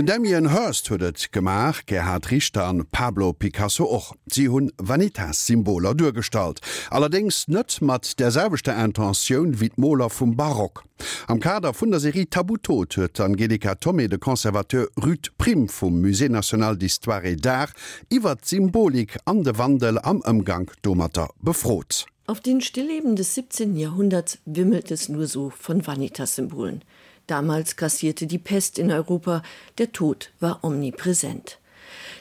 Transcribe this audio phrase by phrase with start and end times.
[0.00, 4.14] Den Damien Hurst huet gemach Gerhard Richter an Pablo Picasso och.
[4.26, 6.62] Sie hunn VanitasSymboler durchgestalt.
[6.88, 10.84] Allerdings nett mat derselbechte Intentionioun wie d Moller vum Barock.
[11.26, 16.30] Am Kader vun der Serie Tabutot huet Angelika Tommy de Konservateur Rüd Prim vum Musée
[16.30, 17.68] National d'Histoire d'Ar
[18.08, 22.06] iwwer Symbolik an de Wandel am Ömgang Domater befrot.
[22.26, 23.76] Auf den Stillleben des 17.
[23.76, 26.84] Jahrhunderts wimmelt es nur so von Vanitas-Symbolen.
[27.30, 29.44] Damals kassierte die Pest in Europa,
[29.78, 31.60] der Tod war omnipräsent.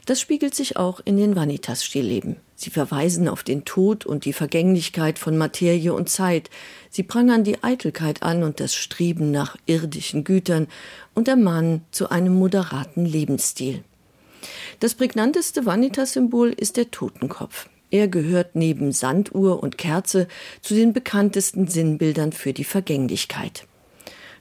[0.05, 2.35] Das spiegelt sich auch in den Vanitas-Stillleben.
[2.53, 6.51] Sie verweisen auf den Tod und die Vergänglichkeit von Materie und Zeit.
[6.91, 10.67] Sie prangern die Eitelkeit an und das Streben nach irdischen Gütern
[11.15, 13.83] und ermahnen zu einem moderaten Lebensstil.
[14.79, 17.67] Das prägnanteste Vanitas-Symbol ist der Totenkopf.
[17.89, 20.27] Er gehört neben Sanduhr und Kerze
[20.61, 23.65] zu den bekanntesten Sinnbildern für die Vergänglichkeit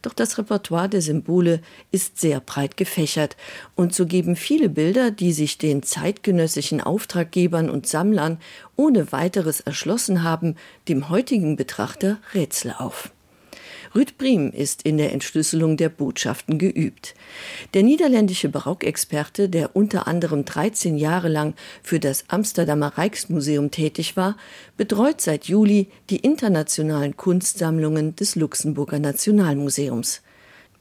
[0.02, 3.37] doch das Repertoire der Symbole ist sehr breit gefächert
[3.75, 8.39] und so geben viele Bilder, die sich den zeitgenössischen Auftraggebern und Sammlern
[8.77, 10.56] ohne weiteres erschlossen haben,
[10.89, 13.11] dem heutigen Betrachter Rätsel auf.
[13.94, 17.14] Rüdbrim ist in der Entschlüsselung der Botschaften geübt.
[17.75, 24.36] Der niederländische Barockexperte, der unter anderem 13 Jahre lang für das Amsterdamer Reichsmuseum tätig war,
[24.77, 30.22] betreut seit Juli die internationalen Kunstsammlungen des Luxemburger Nationalmuseums.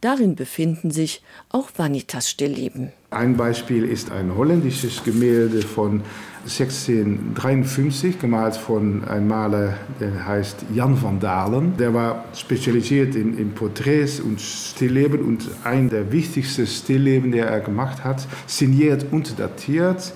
[0.01, 2.91] Darin befinden sich auch Vanitas Stillleben.
[3.09, 6.01] Ein Beispiel ist ein holländisches Gemälde von
[6.43, 11.77] 1653 gemalt von einem Maler, der heißt Jan van Dalen.
[11.77, 17.61] Der war spezialisiert in, in Porträts und Stillleben und ein der wichtigsten Stillleben, der er
[17.61, 20.13] gemacht hat, signiert und datiert.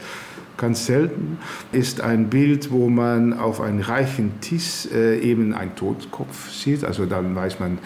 [0.57, 1.37] Ganz selten
[1.71, 6.83] ist ein Bild, wo man auf einen reichen Tisch äh, eben einen Todkopf sieht.
[6.83, 7.77] Also dann weiß man,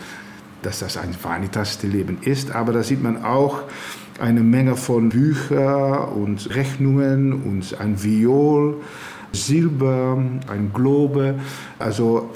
[0.61, 2.51] dass das ein Vanitas-Leben ist.
[2.51, 3.63] Aber da sieht man auch
[4.19, 8.77] eine Menge von Büchern und Rechnungen und ein Viol,
[9.31, 10.17] Silber,
[10.47, 11.35] ein Globe,
[11.79, 12.29] also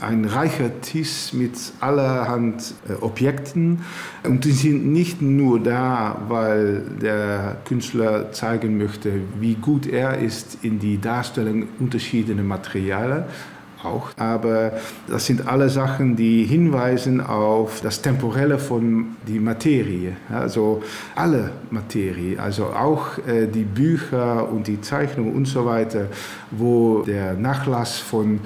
[0.00, 3.80] ein reicher Tisch mit allerhand äh, Objekten.
[4.22, 10.58] Und die sind nicht nur da, weil der Künstler zeigen möchte, wie gut er ist
[10.62, 13.24] in die Darstellung unterschiedlicher Materialien,
[13.84, 14.10] auch.
[14.16, 14.72] Aber
[15.06, 20.82] das sind alle Sachen, die hinweisen auf das Temporelle von die Materie, also
[21.14, 26.06] alle Materie, also auch äh, die Bücher und die Zeichnungen und so weiter,
[26.50, 28.40] wo der Nachlass von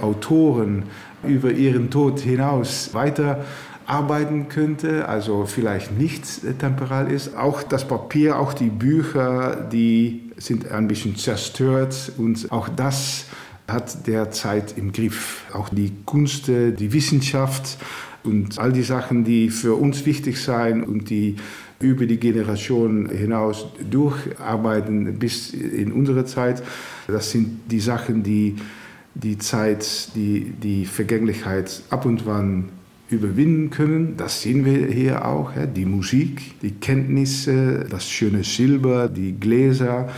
[0.00, 0.84] Autoren
[1.26, 3.44] über ihren Tod hinaus weiter
[3.86, 6.24] arbeiten könnte, also vielleicht nicht
[6.58, 7.36] temporal ist.
[7.36, 13.26] Auch das Papier, auch die Bücher, die sind ein bisschen zerstört und auch das,
[13.68, 15.44] hat derzeit im Griff.
[15.52, 17.78] Auch die Kunst, die Wissenschaft
[18.22, 21.36] und all die Sachen, die für uns wichtig sein und die
[21.80, 26.62] über die Generation hinaus durcharbeiten bis in unsere Zeit,
[27.06, 28.56] das sind die Sachen, die
[29.14, 32.70] die Zeit, die die Vergänglichkeit ab und wann
[33.10, 34.16] überwinden können.
[34.16, 35.52] Das sehen wir hier auch.
[35.76, 40.08] Die Musik, die Kenntnisse, das schöne Silber, die Gläser,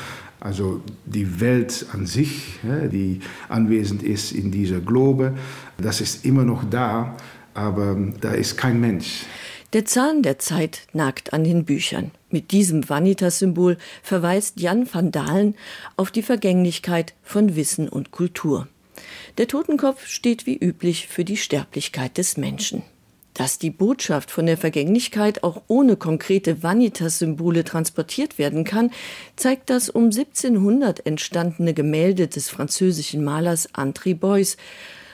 [0.41, 5.35] also die Welt an sich, die anwesend ist in dieser Globe,
[5.79, 7.17] das ist immer noch da,
[7.55, 9.25] aber da ist kein Mensch.
[9.73, 12.13] Der Zahn der Zeit nagt an den Büchern.
[12.31, 15.55] Mit diesem Vanitas-Symbol verweist Jan van Dahlen
[15.97, 18.69] auf die Vergänglichkeit von Wissen und Kultur.
[19.39, 22.83] Der Totenkopf steht wie üblich für die Sterblichkeit des Menschen.
[23.37, 28.91] Dass die Botschaft von der Vergänglichkeit auch ohne konkrete Vanitas-Symbole transportiert werden kann,
[29.37, 34.57] zeigt das um 1700 entstandene Gemälde des französischen Malers André Beuys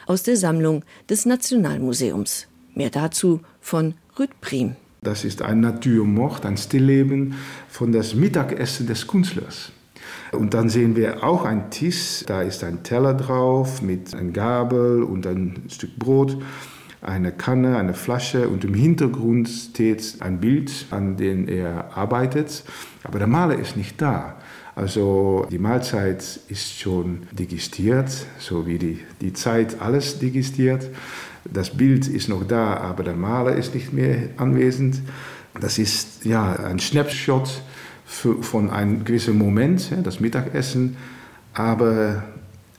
[0.07, 2.47] aus der Sammlung des Nationalmuseums.
[2.77, 4.77] Mehr dazu von Rüd Prim.
[5.03, 7.35] Das ist ein Naturmord, ein Stillleben
[7.69, 9.73] von das Mittagessen des Künstlers.
[10.31, 15.03] Und dann sehen wir auch ein Tisch, da ist ein Teller drauf mit ein Gabel
[15.03, 16.39] und ein Stück Brot
[17.03, 22.63] eine Kanne, eine Flasche und im Hintergrund steht ein Bild, an dem er arbeitet.
[23.03, 24.37] Aber der Maler ist nicht da.
[24.75, 30.89] Also die Mahlzeit ist schon digistiert, so wie die, die Zeit alles digistiert.
[31.45, 35.03] Das Bild ist noch da, aber der Maler ist nicht mehr anwesend.
[35.61, 37.63] Das ist ja ein Snapshot
[38.07, 40.97] für, von einem gewissen Moment, das Mittagessen,
[41.53, 42.23] aber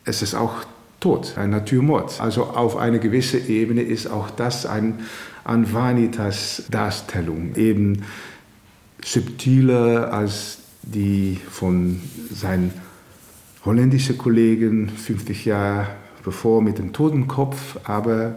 [0.05, 0.63] es ist auch
[1.03, 2.21] Tod, ein Naturmord.
[2.21, 4.99] Also auf eine gewisse Ebene ist auch das ein
[5.43, 8.03] an Vanitas Darstellung, eben
[9.03, 11.99] subtiler als die von
[12.31, 12.71] seinen
[13.65, 15.87] holländischen Kollegen 50 Jahre
[16.23, 18.35] bevor mit dem Totenkopf, aber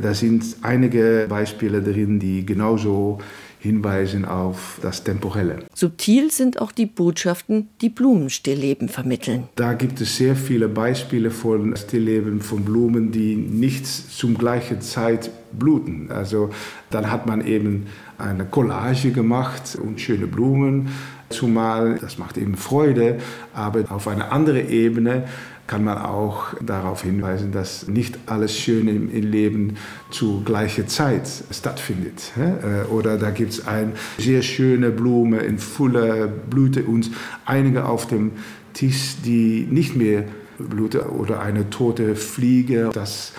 [0.00, 3.20] da sind einige Beispiele drin, die genauso
[3.66, 5.64] hinweisen auf das Temporelle.
[5.74, 9.44] Subtil sind auch die Botschaften, die Blumenstillleben vermitteln.
[9.56, 15.30] Da gibt es sehr viele Beispiele von Stillleben von Blumen, die nicht zum gleichen Zeit
[15.52, 16.10] bluten.
[16.10, 16.50] Also
[16.90, 17.86] dann hat man eben
[18.18, 20.88] eine Collage gemacht und schöne Blumen,
[21.28, 23.18] zumal das macht eben Freude,
[23.52, 25.24] aber auf eine andere Ebene,
[25.66, 29.76] kann man auch darauf hinweisen, dass nicht alles Schöne im Leben
[30.10, 32.32] zu gleicher Zeit stattfindet.
[32.36, 37.10] Äh, oder da gibt es eine sehr schöne Blume in voller Blüte und
[37.44, 38.32] einige auf dem
[38.72, 40.24] Tisch, die nicht mehr
[40.58, 42.90] blute oder eine tote Fliege.
[42.92, 43.32] Das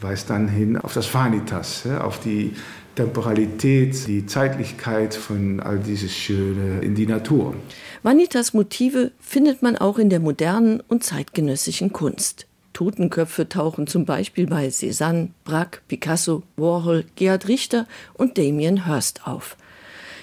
[0.00, 2.52] weist dann hin auf das Vanitas, auf die
[2.94, 7.54] Temporalität, die Zeitlichkeit von all dieses Schöne in die Natur.
[8.02, 12.46] Vanitas Motive findet man auch in der modernen und zeitgenössischen Kunst.
[12.72, 19.56] Totenköpfe tauchen zum Beispiel bei Cézanne, Braque, Picasso, Warhol, Gerhard Richter und Damien Hirst auf.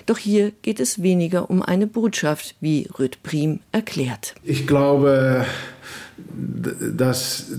[0.06, 4.34] Doch hier geht es weniger um eine Botschaft, wie Röd Prim erklärt.
[4.44, 5.46] Ich glaube,
[6.98, 7.52] dass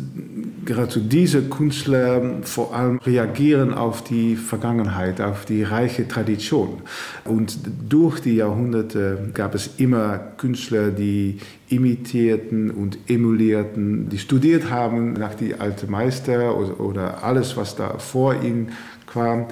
[0.64, 6.82] gerade diese Künstler vor allem reagieren auf die Vergangenheit, auf die reiche Tradition.
[7.24, 7.58] Und
[7.88, 15.34] durch die Jahrhunderte gab es immer Künstler, die imitierten und emulierten, die studiert haben nach
[15.34, 18.70] die alte Meister oder, oder alles, was da vor ihnen
[19.06, 19.46] kam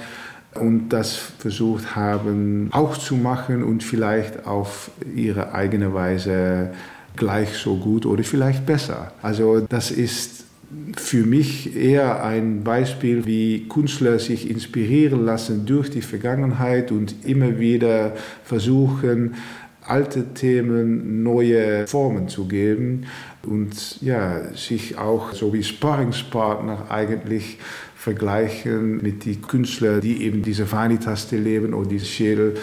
[0.55, 6.71] und das versucht haben auch zu machen und vielleicht auf ihre eigene Weise
[7.17, 9.13] gleich so gut oder vielleicht besser.
[9.23, 10.48] Also das ist
[10.97, 17.59] für mich eher ein Beispiel, wie Künstler sich inspirieren lassen durch die Vergangenheit und immer
[17.59, 19.35] wieder versuchen,
[19.81, 23.07] alte Themen neue Formen zu geben
[23.47, 27.59] und ja, sich auch so wie Sparringspartner eigentlich
[27.97, 32.55] vergleichen mit die Künstler, die eben diese Vanitaste leben oder diese Schädel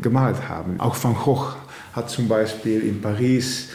[0.00, 0.80] gemalt haben.
[0.80, 1.54] Auch Van Gogh
[1.92, 3.68] hat zum Beispiel in Paris,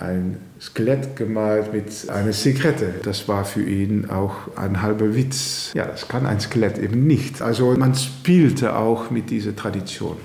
[0.00, 2.94] ein Skelett gemalt mit einer Zigarette.
[3.02, 5.72] Das war für ihn auch ein halber Witz.
[5.74, 7.42] Ja, das kann ein Skelett eben nicht.
[7.42, 10.16] Also man spielte auch mit dieser Tradition.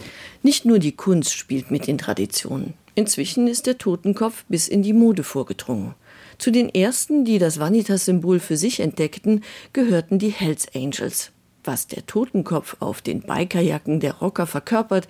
[0.43, 2.73] Nicht nur die Kunst spielt mit den Traditionen.
[2.95, 5.95] Inzwischen ist der Totenkopf bis in die Mode vorgedrungen.
[6.37, 9.43] Zu den ersten, die das Vanitas-Symbol für sich entdeckten,
[9.73, 11.31] gehörten die Hells Angels.
[11.65, 15.07] Was der Totenkopf auf den Bikerjacken der Rocker verkörpert,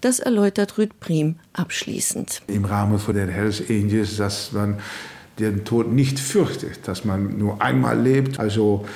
[0.00, 2.42] das erläutert Rüd Prim abschließend.
[2.46, 4.78] Im Rahmen von den Hells Angels, dass man
[5.38, 8.40] den Tod nicht fürchtet, dass man nur einmal lebt.
[8.40, 8.86] Also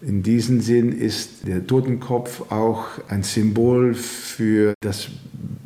[0.00, 5.08] in diesem Sinn ist der Totenkopf auch ein Symbol für das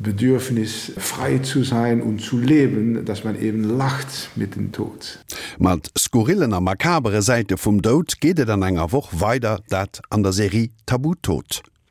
[0.07, 5.19] Bedürfnis, frei zu sein und zu leben, dass man eben lacht mit dem Tod.
[5.59, 10.69] Mat skurrillener makabere Seite vum Dod geht dann enger woch weiter dat an der Serie
[10.85, 11.61] Tabutod.